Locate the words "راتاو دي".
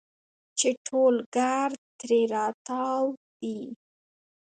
2.33-3.59